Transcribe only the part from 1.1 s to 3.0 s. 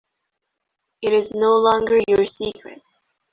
is no longer your secret.